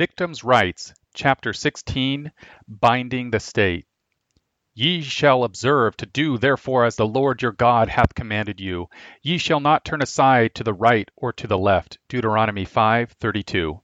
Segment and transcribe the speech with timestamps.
[0.00, 2.32] Victims' Rights, Chapter 16,
[2.66, 3.84] Binding the State.
[4.72, 8.88] Ye shall observe to do therefore as the Lord your God hath commanded you.
[9.20, 11.98] Ye shall not turn aside to the right or to the left.
[12.08, 13.82] Deuteronomy 5:32.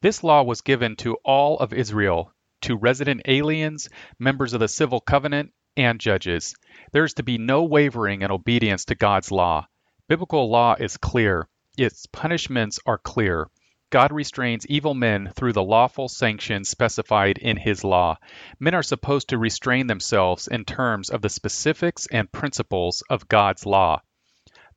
[0.00, 3.88] This law was given to all of Israel, to resident aliens,
[4.20, 6.54] members of the civil covenant, and judges.
[6.92, 9.66] There is to be no wavering in obedience to God's law.
[10.08, 11.48] Biblical law is clear.
[11.76, 13.48] Its punishments are clear.
[13.94, 18.18] God restrains evil men through the lawful sanctions specified in his law.
[18.58, 23.64] Men are supposed to restrain themselves in terms of the specifics and principles of God's
[23.64, 24.00] law.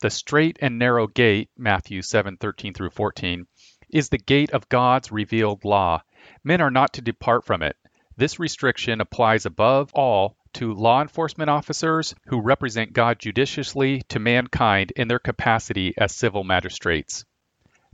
[0.02, 3.48] The straight and narrow gate, Matthew 7:13 through 14,
[3.90, 6.04] is the gate of God's revealed law.
[6.44, 7.76] Men are not to depart from it.
[8.18, 14.92] This restriction applies above all to law enforcement officers who represent God judiciously to mankind
[14.95, 17.26] in their capacity as civil magistrates.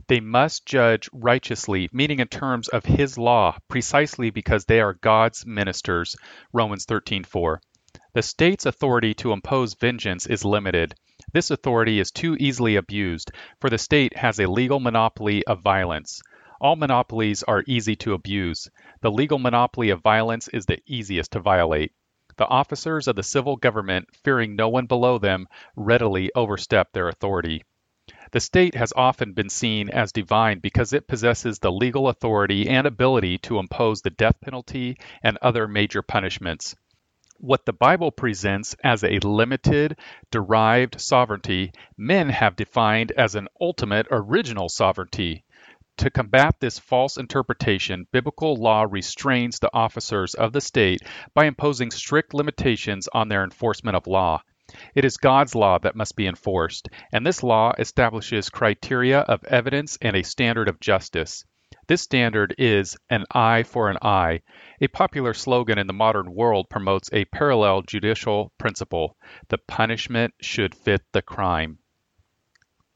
[0.06, 5.46] They must judge righteously, meaning in terms of his law, precisely because they are God's
[5.46, 6.14] ministers.
[6.52, 7.60] Romans 13:4.
[8.12, 10.94] The state's authority to impose vengeance is limited.
[11.32, 16.20] This authority is too easily abused, for the state has a legal monopoly of violence.
[16.60, 18.68] All monopolies are easy to abuse.
[19.00, 21.92] The legal monopoly of violence is the easiest to violate.
[22.36, 27.62] The officers of the civil government, fearing no one below them, readily overstep their authority.
[28.30, 32.86] The state has often been seen as divine because it possesses the legal authority and
[32.86, 36.74] ability to impose the death penalty and other major punishments.
[37.38, 39.98] What the Bible presents as a limited,
[40.30, 45.44] derived sovereignty, men have defined as an ultimate, original sovereignty.
[45.98, 51.02] To combat this false interpretation, biblical law restrains the officers of the state
[51.34, 54.42] by imposing strict limitations on their enforcement of law.
[54.94, 59.98] It is God's law that must be enforced, and this law establishes criteria of evidence
[60.00, 61.44] and a standard of justice.
[61.86, 64.40] This standard is an eye for an eye.
[64.80, 69.16] A popular slogan in the modern world promotes a parallel judicial principle
[69.48, 71.78] the punishment should fit the crime.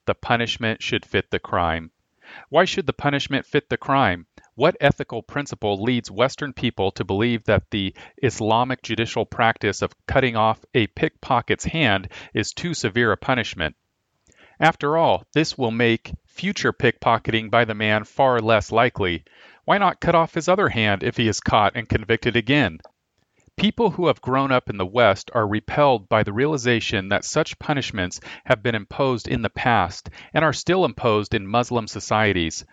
[0.06, 1.90] The punishment should fit the crime.
[2.48, 4.26] Why should the punishment fit the crime?
[4.58, 10.34] What ethical principle leads Western people to believe that the Islamic judicial practice of cutting
[10.34, 13.76] off a pickpocket's hand is too severe a punishment?
[14.58, 19.22] After all, this will make future pickpocketing by the man far less likely.
[19.64, 22.80] Why not cut off his other hand if he is caught and convicted again?
[23.56, 27.60] People who have grown up in the West are repelled by the realization that such
[27.60, 32.64] punishments have been imposed in the past and are still imposed in Muslim societies.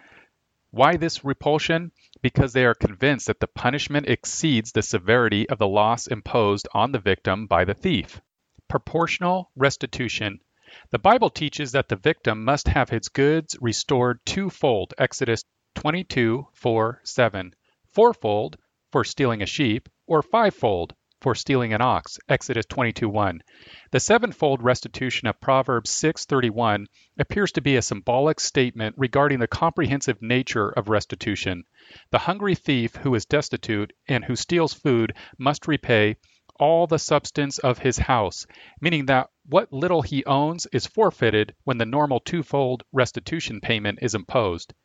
[0.76, 1.94] Why this repulsion?
[2.22, 6.92] Because they are convinced that the punishment exceeds the severity of the loss imposed on
[6.92, 8.20] the victim by the thief.
[8.68, 10.42] Proportional restitution.
[10.90, 17.02] The Bible teaches that the victim must have his goods restored twofold, Exodus 22 4
[17.06, 17.56] 7,
[17.94, 18.58] fourfold
[18.92, 20.94] for stealing a sheep, or fivefold
[21.26, 23.40] for stealing an ox, Exodus 22:1.
[23.90, 26.86] The sevenfold restitution of Proverbs 6:31
[27.18, 31.64] appears to be a symbolic statement regarding the comprehensive nature of restitution.
[32.12, 36.18] The hungry thief who is destitute and who steals food must repay
[36.60, 38.46] all the substance of his house,
[38.80, 44.14] meaning that what little he owns is forfeited when the normal twofold restitution payment is
[44.14, 44.76] imposed.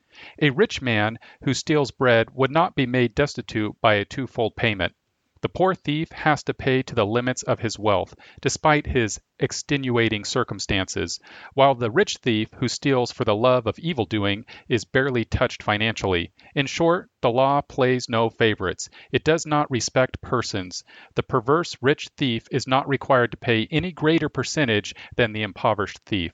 [0.41, 4.95] A rich man who steals bread would not be made destitute by a twofold payment.
[5.43, 10.25] The poor thief has to pay to the limits of his wealth, despite his extenuating
[10.27, 11.19] circumstances,
[11.55, 15.63] while the rich thief who steals for the love of evil doing is barely touched
[15.63, 16.31] financially.
[16.55, 18.91] In short, the law plays no favorites.
[19.13, 20.85] It does not respect persons.
[21.15, 26.01] The perverse rich thief is not required to pay any greater percentage than the impoverished
[26.05, 26.33] thief.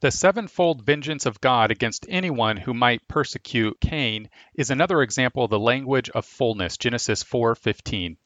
[0.00, 5.50] The sevenfold vengeance of God against anyone who might persecute Cain is another example of
[5.50, 8.16] the language of fullness, Genesis 4:15.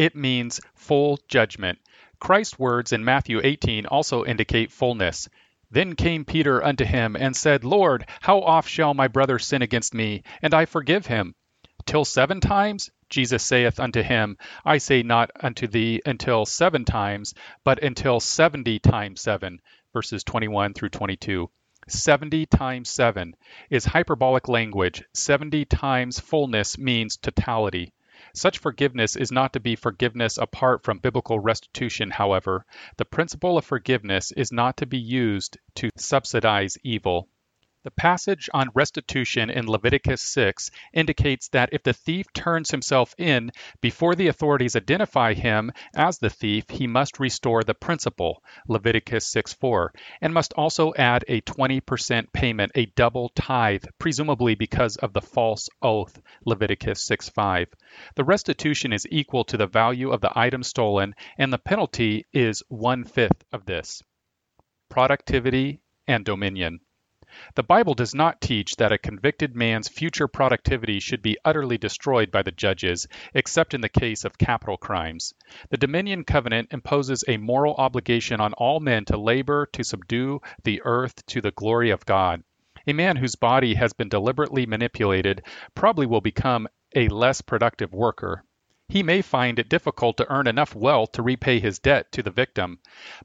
[0.00, 1.78] It means full judgment.
[2.18, 5.28] Christ's words in Matthew 18 also indicate fullness.
[5.70, 9.92] Then came Peter unto him and said, Lord, how oft shall my brother sin against
[9.92, 11.34] me, and I forgive him?
[11.84, 12.90] Till seven times?
[13.10, 18.78] Jesus saith unto him, I say not unto thee until seven times, but until seventy
[18.78, 19.60] times seven.
[19.92, 21.50] Verses 21 through 22.
[21.88, 23.36] 70 times 7
[23.68, 25.04] is hyperbolic language.
[25.12, 27.92] 70 times fullness means totality.
[28.34, 32.64] Such forgiveness is not to be forgiveness apart from biblical restitution, however.
[32.96, 37.28] The principle of forgiveness is not to be used to subsidize evil.
[37.82, 43.52] The passage on restitution in Leviticus 6 indicates that if the thief turns himself in
[43.80, 49.94] before the authorities identify him as the thief, he must restore the principal, Leviticus 6:4,
[50.20, 55.70] and must also add a 20% payment, a double tithe, presumably because of the false
[55.80, 57.72] oath, Leviticus 6:5.
[58.14, 62.62] The restitution is equal to the value of the item stolen, and the penalty is
[62.68, 64.02] one fifth of this.
[64.90, 66.80] Productivity and dominion.
[67.54, 72.30] The Bible does not teach that a convicted man's future productivity should be utterly destroyed
[72.30, 75.34] by the judges, except in the case of capital crimes.
[75.70, 80.82] The Dominion Covenant imposes a moral obligation on all men to labor to subdue the
[80.84, 82.42] earth to the glory of God.
[82.86, 85.42] A man whose body has been deliberately manipulated
[85.74, 86.66] probably will become
[86.96, 88.44] a less productive worker
[88.90, 92.30] he may find it difficult to earn enough wealth to repay his debt to the
[92.30, 92.76] victim.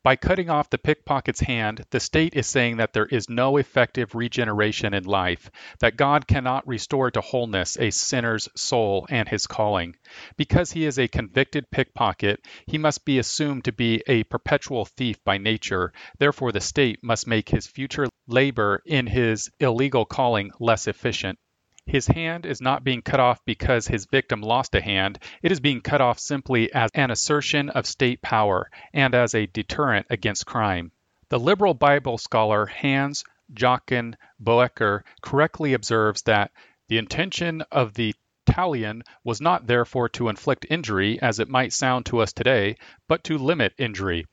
[0.04, 4.14] By cutting off the pickpocket's hand, the state is saying that there is no effective
[4.14, 9.96] regeneration in life, that God cannot restore to wholeness a sinner's soul and his calling.
[10.38, 15.24] Because he is a convicted pickpocket, he must be assumed to be a perpetual thief
[15.24, 15.94] by nature.
[16.20, 21.40] Therefore, the state must make his future labor in his illegal calling less efficient.
[21.88, 25.20] His hand is not being cut off because his victim lost a hand.
[25.44, 29.46] It is being cut off simply as an assertion of state power and as a
[29.46, 30.92] deterrent against crime.
[31.30, 33.24] The liberal Bible scholar Hans
[33.54, 36.52] Jochen Boecker correctly observes that
[36.88, 38.16] the intention of the
[38.46, 42.78] talion was not therefore to inflict injury, as it might sound to us today,
[43.08, 44.26] but to limit injury.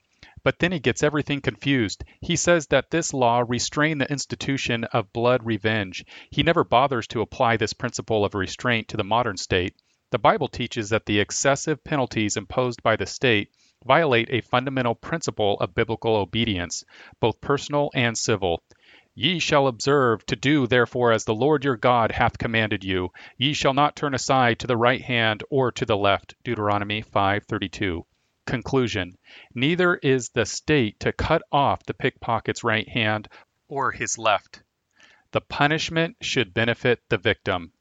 [0.44, 2.03] But then he gets everything confused.
[2.21, 6.05] He says that this law restrained the institution of blood revenge.
[6.31, 9.75] He never bothers to apply this principle of restraint to the modern state.
[10.11, 13.50] The Bible teaches that the excessive penalties imposed by the state
[13.87, 16.85] violate a fundamental principle of biblical obedience,
[17.21, 18.62] both personal and civil.
[19.15, 23.11] Ye shall observe to do therefore as the Lord your God hath commanded you.
[23.39, 26.35] Ye shall not turn aside to the right hand or to the left.
[26.43, 28.05] Deuteronomy 5:32.
[28.47, 29.17] Conclusion
[29.55, 33.29] Neither is the state to cut off the pickpocket's right hand
[33.69, 34.62] or his left.
[35.31, 37.73] The punishment should benefit the victim.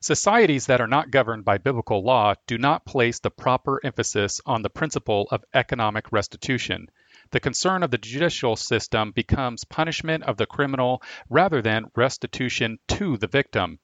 [0.00, 4.62] Societies that are not governed by biblical law do not place the proper emphasis on
[4.62, 6.88] the principle of economic restitution.
[7.30, 13.16] The concern of the judicial system becomes punishment of the criminal rather than restitution to
[13.16, 13.78] the victim.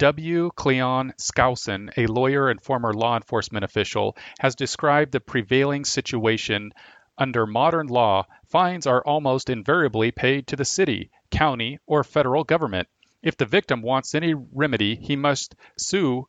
[0.00, 0.50] W.
[0.56, 6.72] Cleon Skousen, a lawyer and former law enforcement official, has described the prevailing situation
[7.18, 8.24] under modern law.
[8.46, 12.88] Fines are almost invariably paid to the city, county, or federal government.
[13.22, 16.28] If the victim wants any remedy, he must sue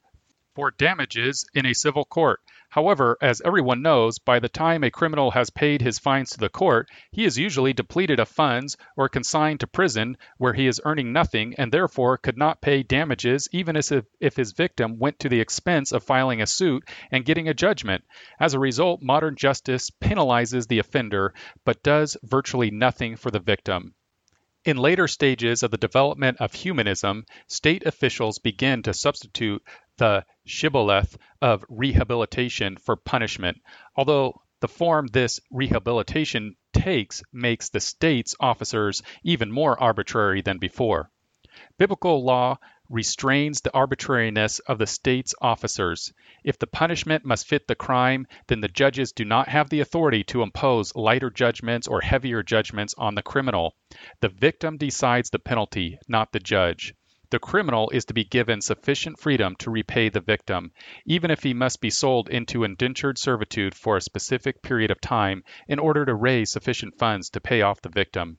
[0.54, 2.42] for damages in a civil court.
[2.72, 6.48] However, as everyone knows, by the time a criminal has paid his fines to the
[6.48, 11.12] court, he is usually depleted of funds or consigned to prison where he is earning
[11.12, 15.42] nothing and therefore could not pay damages even if, if his victim went to the
[15.42, 18.06] expense of filing a suit and getting a judgment.
[18.40, 21.34] As a result, modern justice penalizes the offender
[21.66, 23.96] but does virtually nothing for the victim.
[24.64, 29.64] In later stages of the development of humanism, state officials begin to substitute
[29.98, 33.62] the shibboleth of rehabilitation for punishment,
[33.96, 41.12] although the form this rehabilitation takes makes the state's officers even more arbitrary than before.
[41.78, 42.58] Biblical law
[42.88, 46.14] restrains the arbitrariness of the state's officers.
[46.44, 50.24] If the punishment must fit the crime, then the judges do not have the authority
[50.26, 53.76] to impose lighter judgments or heavier judgments on the criminal.
[54.20, 56.94] The victim decides the penalty, not the judge.
[57.32, 60.74] The criminal is to be given sufficient freedom to repay the victim,
[61.06, 65.46] even if he must be sold into indentured servitude for a specific period of time
[65.66, 68.38] in order to raise sufficient funds to pay off the victim.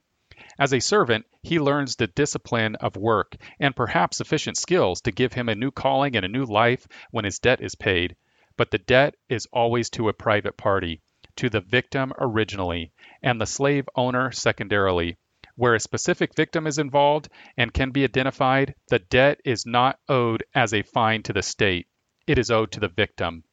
[0.59, 5.33] As a servant, he learns the discipline of work and perhaps sufficient skills to give
[5.33, 8.15] him a new calling and a new life when his debt is paid.
[8.59, 11.01] But the debt is always to a private party,
[11.37, 15.17] to the victim originally, and the slave owner secondarily.
[15.55, 20.45] Where a specific victim is involved and can be identified, the debt is not owed
[20.55, 21.89] as a fine to the state.
[22.27, 23.45] It is owed to the victim.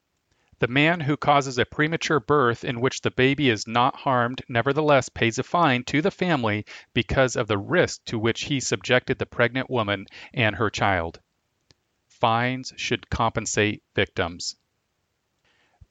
[0.60, 5.10] The man who causes a premature birth in which the baby is not harmed nevertheless
[5.10, 9.25] pays a fine to the family because of the risk to which he subjected the
[9.25, 11.20] pregnant woman and her child.
[12.08, 14.56] Fines should compensate victims.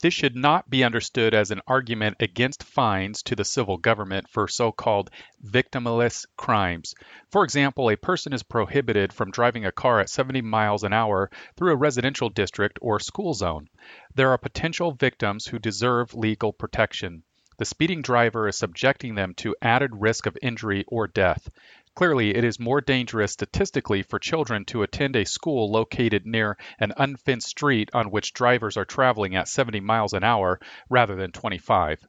[0.00, 4.47] This should not be understood as an argument against fines to the civil government for
[4.47, 5.11] so called
[5.45, 6.95] victimless crimes.
[7.33, 11.31] For example, a person is prohibited from driving a car at 70 miles an hour
[11.57, 13.69] through a residential district or school zone.
[14.14, 17.25] There are potential victims who deserve legal protection.
[17.57, 21.50] The speeding driver is subjecting them to added risk of injury or death.
[21.99, 26.93] Clearly, it is more dangerous statistically for children to attend a school located near an
[26.97, 32.07] unfenced street on which drivers are traveling at 70 miles an hour rather than 25.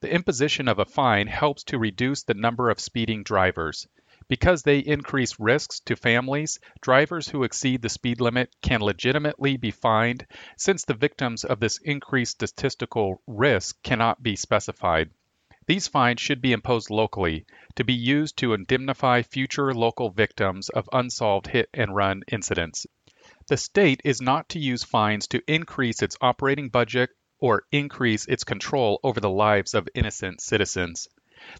[0.00, 3.88] The imposition of a fine helps to reduce the number of speeding drivers.
[4.28, 9.70] Because they increase risks to families, drivers who exceed the speed limit can legitimately be
[9.70, 10.26] fined
[10.58, 15.08] since the victims of this increased statistical risk cannot be specified.
[15.70, 17.46] These fines should be imposed locally,
[17.76, 22.88] to be used to indemnify future local victims of unsolved hit and run incidents.
[23.46, 28.42] The state is not to use fines to increase its operating budget or increase its
[28.42, 31.06] control over the lives of innocent citizens.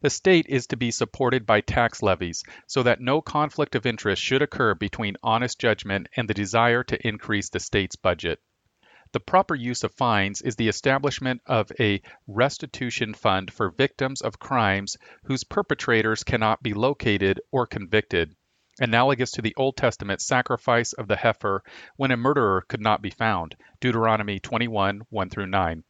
[0.01, 4.21] The state is to be supported by tax levies so that no conflict of interest
[4.21, 8.41] should occur between honest judgment and the desire to increase the state's budget.
[9.13, 14.39] The proper use of fines is the establishment of a restitution fund for victims of
[14.39, 18.37] crimes whose perpetrators cannot be located or convicted,
[18.79, 21.65] analogous to the Old Testament sacrifice of the heifer
[21.97, 23.57] when a murderer could not be found.
[23.81, 25.83] Deuteronomy 21 1 through 9.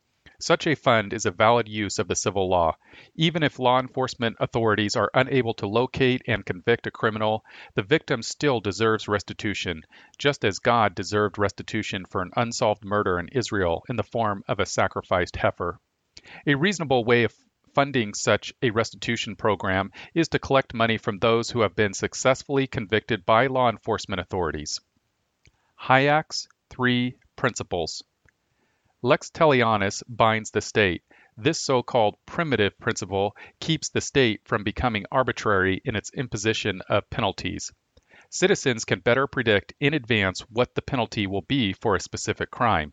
[0.42, 2.76] Such a fund is a valid use of the civil law.
[3.14, 7.44] Even if law enforcement authorities are unable to locate and convict a criminal,
[7.75, 9.82] the victim still deserves restitution,
[10.16, 14.61] just as God deserved restitution for an unsolved murder in Israel in the form of
[14.61, 15.78] a sacrificed heifer.
[16.47, 17.35] A reasonable way of
[17.75, 22.66] funding such a restitution program is to collect money from those who have been successfully
[22.66, 24.80] convicted by law enforcement authorities.
[25.78, 28.02] Hayek's Three Principles
[29.02, 31.02] Lex talionis binds the state.
[31.35, 37.73] This so-called primitive principle keeps the state from becoming arbitrary in its imposition of penalties.
[38.28, 42.92] Citizens can better predict in advance what the penalty will be for a specific crime.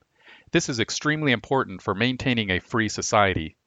[0.52, 3.58] This is extremely important for maintaining a free society.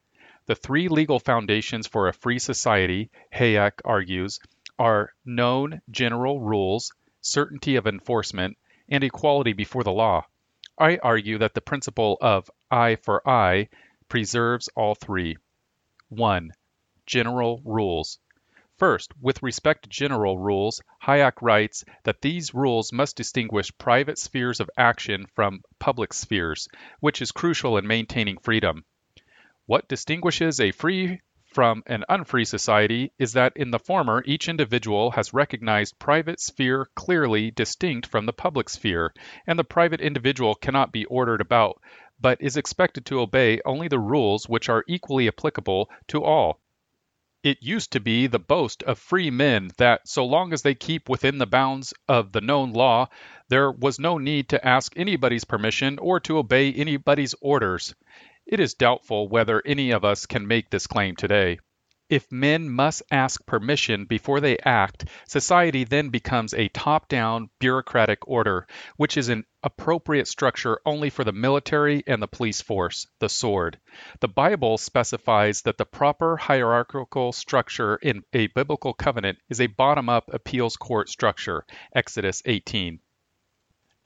[0.46, 4.40] The three legal foundations for a free society, Hayek argues,
[4.78, 8.56] are known general rules, certainty of enforcement,
[8.88, 10.24] and equality before the law.
[10.80, 13.68] I argue that the principle of eye for eye
[14.08, 15.36] preserves all three.
[16.08, 16.52] 1.
[17.04, 18.18] General rules.
[18.78, 24.58] First, with respect to general rules, Hayek writes that these rules must distinguish private spheres
[24.58, 26.66] of action from public spheres,
[27.00, 28.86] which is crucial in maintaining freedom.
[29.66, 35.10] What distinguishes a free from an unfree society is that in the former each individual
[35.10, 39.12] has recognized private sphere clearly distinct from the public sphere,
[39.46, 41.80] and the private individual cannot be ordered about,
[42.20, 46.60] but is expected to obey only the rules which are equally applicable to all.
[47.42, 51.08] It used to be the boast of free men that so long as they keep
[51.08, 53.08] within the bounds of the known law,
[53.48, 57.94] there was no need to ask anybody's permission or to obey anybody's orders.
[58.50, 61.60] It is doubtful whether any of us can make this claim today.
[62.08, 68.26] If men must ask permission before they act, society then becomes a top down bureaucratic
[68.26, 68.66] order,
[68.96, 73.78] which is an appropriate structure only for the military and the police force, the sword.
[74.18, 80.08] The Bible specifies that the proper hierarchical structure in a biblical covenant is a bottom
[80.08, 81.64] up appeals court structure,
[81.94, 82.98] Exodus 18.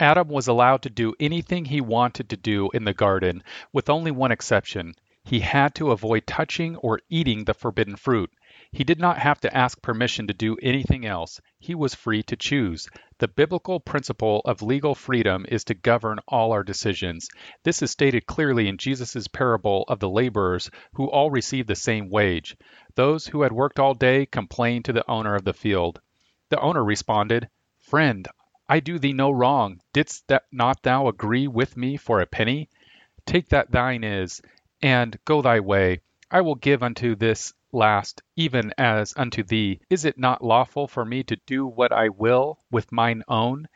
[0.00, 4.10] Adam was allowed to do anything he wanted to do in the garden, with only
[4.10, 4.92] one exception.
[5.22, 8.30] He had to avoid touching or eating the forbidden fruit.
[8.72, 11.40] He did not have to ask permission to do anything else.
[11.60, 12.88] He was free to choose.
[13.18, 17.28] The biblical principle of legal freedom is to govern all our decisions.
[17.62, 22.10] This is stated clearly in Jesus' parable of the laborers who all received the same
[22.10, 22.56] wage.
[22.96, 26.00] Those who had worked all day complained to the owner of the field.
[26.48, 27.48] The owner responded,
[27.78, 28.28] Friend,
[28.66, 29.82] I do thee no wrong.
[29.92, 32.70] Didst not thou agree with me for a penny?
[33.26, 34.40] Take that thine is,
[34.80, 36.00] and go thy way.
[36.30, 39.80] I will give unto this last, even as unto thee.
[39.90, 43.68] Is it not lawful for me to do what I will with mine own?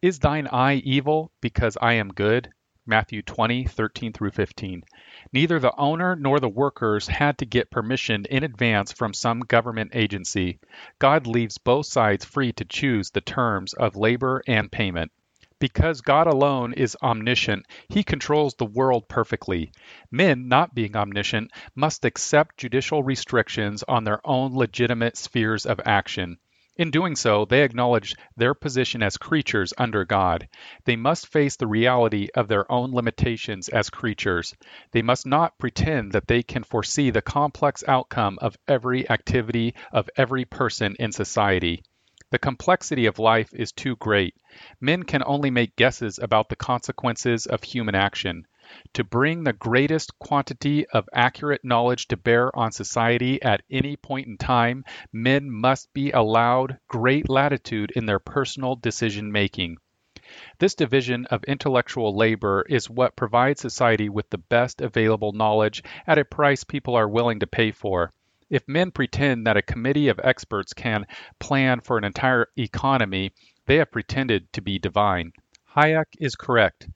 [0.00, 2.52] Is thine eye evil because I am good?
[2.88, 4.84] Matthew 20, 13 through 15.
[5.32, 9.90] Neither the owner nor the workers had to get permission in advance from some government
[9.92, 10.60] agency.
[11.00, 15.10] God leaves both sides free to choose the terms of labor and payment.
[15.58, 19.72] Because God alone is omniscient, he controls the world perfectly.
[20.10, 26.38] Men, not being omniscient, must accept judicial restrictions on their own legitimate spheres of action.
[26.78, 30.46] In doing so, they acknowledge their position as creatures under God.
[30.84, 34.54] They must face the reality of their own limitations as creatures.
[34.92, 40.10] They must not pretend that they can foresee the complex outcome of every activity of
[40.18, 41.82] every person in society.
[42.30, 44.34] The complexity of life is too great.
[44.78, 48.46] Men can only make guesses about the consequences of human action.
[48.94, 54.26] To bring the greatest quantity of accurate knowledge to bear on society at any point
[54.26, 59.76] in time, men must be allowed great latitude in their personal decision making.
[60.58, 66.18] This division of intellectual labor is what provides society with the best available knowledge at
[66.18, 68.12] a price people are willing to pay for.
[68.50, 71.06] If men pretend that a committee of experts can
[71.38, 73.30] plan for an entire economy,
[73.66, 75.32] they have pretended to be divine.
[75.76, 76.88] Hayek is correct.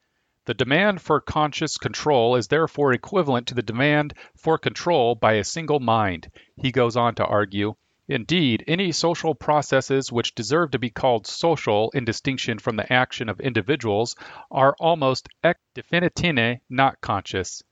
[0.45, 5.43] The demand for conscious control is therefore equivalent to the demand for control by a
[5.43, 6.31] single mind.
[6.55, 7.75] He goes on to argue
[8.07, 13.29] Indeed, any social processes which deserve to be called social in distinction from the action
[13.29, 14.15] of individuals
[14.49, 17.63] are almost ex definitione not conscious.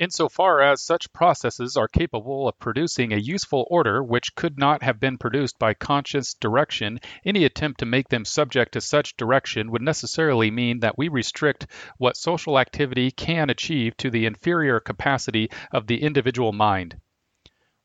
[0.00, 4.98] Insofar as such processes are capable of producing a useful order which could not have
[4.98, 9.82] been produced by conscious direction, any attempt to make them subject to such direction would
[9.82, 11.66] necessarily mean that we restrict
[11.98, 16.98] what social activity can achieve to the inferior capacity of the individual mind.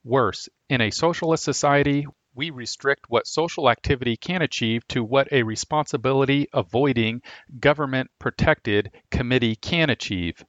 [0.02, 5.42] Worse, in a socialist society, we restrict what social activity can achieve to what a
[5.42, 7.20] responsibility avoiding,
[7.60, 10.42] government protected committee can achieve.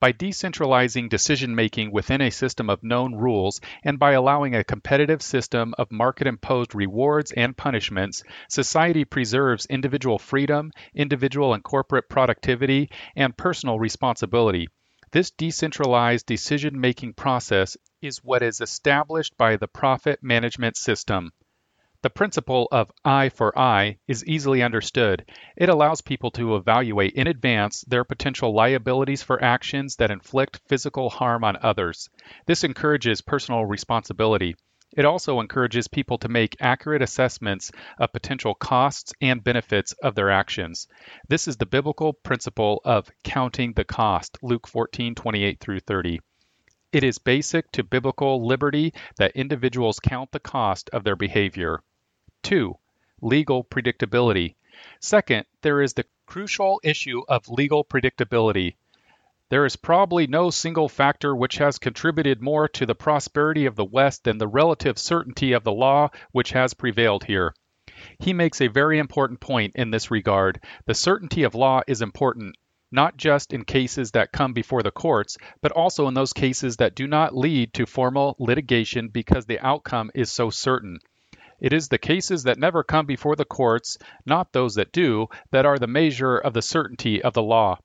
[0.00, 5.20] By decentralizing decision making within a system of known rules and by allowing a competitive
[5.20, 12.90] system of market imposed rewards and punishments, society preserves individual freedom, individual and corporate productivity,
[13.14, 14.68] and personal responsibility.
[15.10, 21.30] This decentralized decision making process is what is established by the profit management system.
[22.04, 25.24] The principle of eye for eye is easily understood.
[25.56, 31.08] It allows people to evaluate in advance their potential liabilities for actions that inflict physical
[31.08, 32.10] harm on others.
[32.44, 34.54] This encourages personal responsibility.
[34.94, 40.28] It also encourages people to make accurate assessments of potential costs and benefits of their
[40.28, 40.86] actions.
[41.26, 46.20] This is the biblical principle of counting the cost, Luke 14:28 through 30.
[46.92, 51.80] It is basic to biblical liberty that individuals count the cost of their behavior.
[52.44, 52.76] 2.
[53.22, 54.54] Legal predictability.
[55.00, 58.74] Second, there is the crucial issue of legal predictability.
[59.48, 63.84] There is probably no single factor which has contributed more to the prosperity of the
[63.84, 67.54] West than the relative certainty of the law which has prevailed here.
[68.18, 70.60] He makes a very important point in this regard.
[70.84, 72.56] The certainty of law is important,
[72.92, 76.94] not just in cases that come before the courts, but also in those cases that
[76.94, 80.98] do not lead to formal litigation because the outcome is so certain.
[81.64, 83.96] It is the cases that never come before the courts,
[84.26, 87.78] not those that do, that are the measure of the certainty of the law.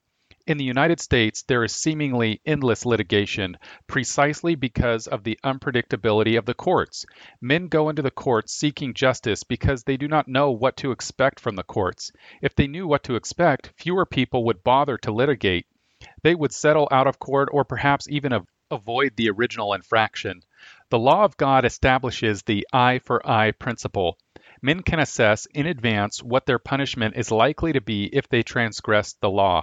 [0.46, 6.46] In the United States, there is seemingly endless litigation, precisely because of the unpredictability of
[6.46, 7.06] the courts.
[7.40, 11.40] Men go into the courts seeking justice because they do not know what to expect
[11.40, 12.12] from the courts.
[12.42, 15.68] If they knew what to expect, fewer people would bother to litigate.
[16.22, 20.42] They would settle out of court or perhaps even avoid the original infraction.
[20.92, 24.18] The law of God establishes the eye for eye principle.
[24.60, 29.14] Men can assess in advance what their punishment is likely to be if they transgress
[29.14, 29.62] the law.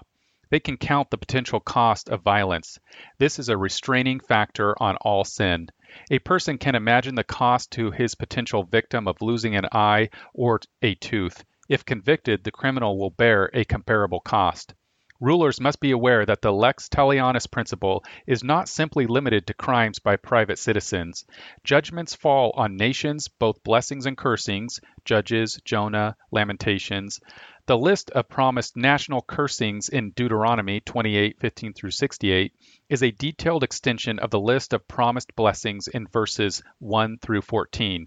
[0.50, 2.78] They can count the potential cost of violence.
[3.18, 5.68] This is a restraining factor on all sin.
[6.12, 10.60] A person can imagine the cost to his potential victim of losing an eye or
[10.80, 11.44] a tooth.
[11.68, 14.74] If convicted, the criminal will bear a comparable cost.
[15.18, 19.98] Rulers must be aware that the lex talionis principle is not simply limited to crimes
[19.98, 21.24] by private citizens.
[21.64, 27.18] Judgments fall on nations, both blessings and cursings, Judges, Jonah, Lamentations.
[27.64, 32.52] The list of promised national cursings in Deuteronomy 28:15 through 68
[32.90, 38.06] is a detailed extension of the list of promised blessings in verses 1 through 14.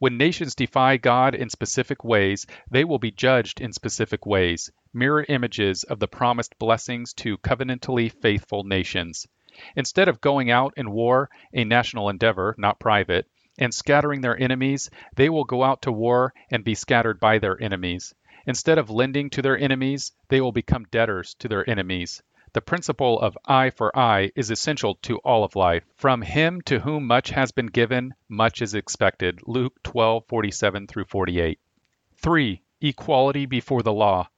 [0.00, 5.24] When nations defy God in specific ways, they will be judged in specific ways, mirror
[5.28, 9.26] images of the promised blessings to covenantally faithful nations.
[9.76, 13.26] Instead of going out in war, a national endeavor, not private,
[13.58, 17.60] and scattering their enemies, they will go out to war and be scattered by their
[17.62, 18.14] enemies.
[18.46, 22.22] Instead of lending to their enemies, they will become debtors to their enemies.
[22.52, 25.84] The principle of eye for eye is essential to all of life.
[25.96, 29.40] From him to whom much has been given, much is expected.
[29.46, 31.60] Luke 12:47 through 48.
[32.16, 32.62] 3.
[32.80, 34.28] Equality before the law.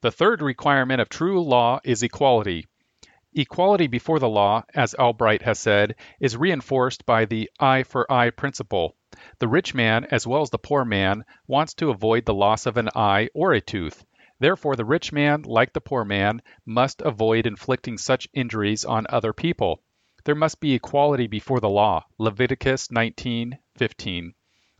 [0.00, 2.66] The third requirement of true law is equality.
[3.34, 8.30] Equality before the law, as Albright has said, is reinforced by the eye for eye
[8.30, 8.94] principle.
[9.40, 12.76] The rich man, as well as the poor man, wants to avoid the loss of
[12.76, 14.04] an eye or a tooth.
[14.38, 19.32] Therefore, the rich man, like the poor man, must avoid inflicting such injuries on other
[19.32, 19.82] people.
[20.24, 22.04] There must be equality before the law.
[22.18, 24.34] Leviticus 19:15.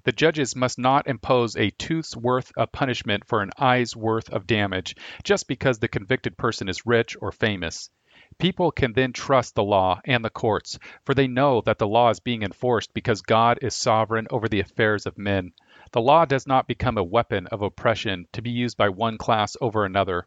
[0.09, 4.47] The judges must not impose a tooth's worth of punishment for an eye's worth of
[4.47, 7.91] damage just because the convicted person is rich or famous.
[8.39, 12.09] People can then trust the law and the courts, for they know that the law
[12.09, 15.53] is being enforced because God is sovereign over the affairs of men.
[15.93, 19.59] The law does not become a weapon of oppression to be used by one class
[19.61, 20.27] over another.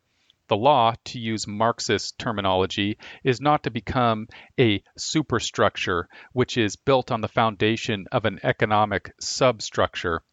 [0.51, 4.27] The law, to use Marxist terminology, is not to become
[4.59, 10.23] a superstructure which is built on the foundation of an economic substructure.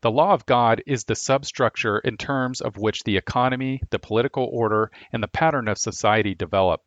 [0.00, 4.48] The law of God is the substructure in terms of which the economy, the political
[4.52, 6.80] order, and the pattern of society develop.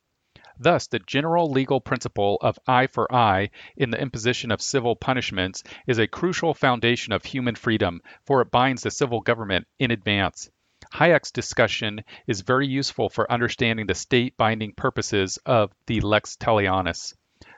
[0.58, 5.62] Thus, the general legal principle of eye for eye in the imposition of civil punishments
[5.88, 10.50] is a crucial foundation of human freedom, for it binds the civil government in advance.
[10.94, 17.14] Hayek's discussion is very useful for understanding the state binding purposes of the lex talionis.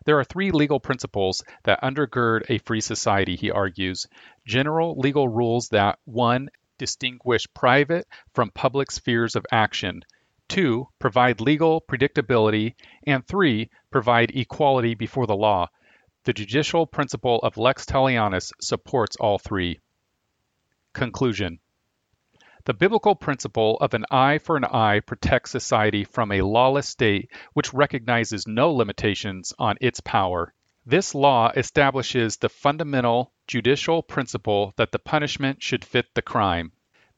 [0.06, 4.08] There are three legal principles that undergird a free society, he argues.
[4.46, 6.50] General legal rules that 1.
[6.78, 10.04] distinguish private from public spheres of action,
[10.48, 10.88] 2.
[10.98, 12.74] provide legal predictability,
[13.06, 13.70] and 3.
[13.92, 15.68] provide equality before the law.
[16.24, 19.80] The judicial principle of lex talionis supports all three.
[20.94, 21.60] Conclusion
[22.66, 27.32] the biblical principle of an eye for an eye protects society from a lawless state
[27.54, 30.54] which recognizes no limitations on its power.
[30.86, 36.72] This law establishes the fundamental judicial principle that the punishment should fit the crime.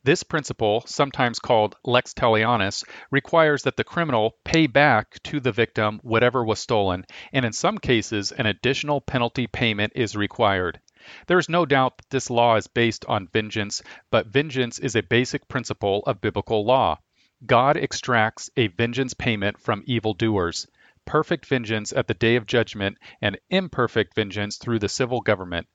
[0.04, 6.00] This principle, sometimes called lex talionis, requires that the criminal pay back to the victim
[6.02, 10.80] whatever was stolen, and in some cases, an additional penalty payment is required.
[11.26, 15.02] There is no doubt that this law is based on vengeance, but vengeance is a
[15.02, 17.00] basic principle of biblical law.
[17.44, 20.68] God extracts a vengeance payment from evildoers,
[21.06, 25.68] perfect vengeance at the day of judgment, and imperfect vengeance through the civil government.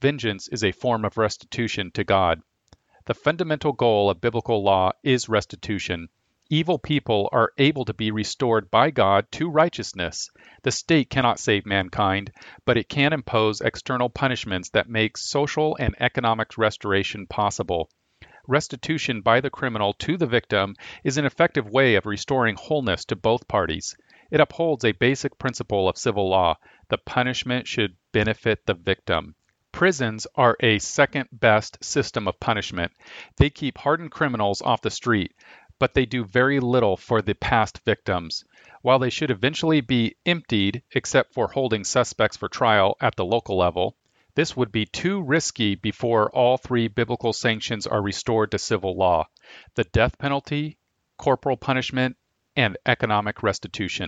[0.00, 2.42] Vengeance is a form of restitution to God.
[3.06, 6.08] The fundamental goal of biblical law is restitution.
[6.50, 10.30] Evil people are able to be restored by God to righteousness.
[10.62, 12.32] The state cannot save mankind,
[12.66, 17.88] but it can impose external punishments that make social and economic restoration possible.
[18.46, 23.16] Restitution by the criminal to the victim is an effective way of restoring wholeness to
[23.16, 23.96] both parties.
[24.30, 26.58] It upholds a basic principle of civil law
[26.90, 29.34] the punishment should benefit the victim.
[29.72, 32.92] Prisons are a second best system of punishment.
[33.38, 35.34] They keep hardened criminals off the street,
[35.84, 38.42] but they do very little for the past victims.
[38.80, 43.58] While they should eventually be emptied, except for holding suspects for trial at the local
[43.58, 43.94] level,
[44.34, 49.26] this would be too risky before all three biblical sanctions are restored to civil law
[49.74, 50.78] the death penalty,
[51.18, 52.16] corporal punishment,
[52.56, 54.02] and economic restitution.